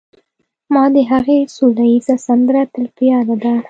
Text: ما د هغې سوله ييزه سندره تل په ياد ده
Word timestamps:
ما 0.73 0.83
د 0.95 0.97
هغې 1.11 1.37
سوله 1.55 1.85
ييزه 1.91 2.15
سندره 2.27 2.61
تل 2.73 2.85
په 2.95 3.03
ياد 3.11 3.27
ده 3.43 3.53